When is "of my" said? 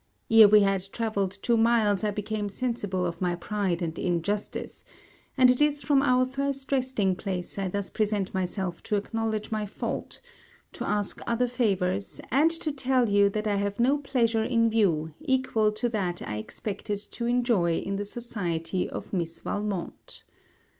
3.05-3.35